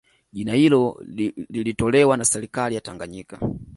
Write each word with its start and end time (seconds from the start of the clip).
Jina 0.33 0.53
hilo 0.53 1.03
lilitolewa 1.49 2.17
na 2.17 2.25
serikali 2.25 2.75
ya 2.75 2.81
Tanganyika 2.81 3.39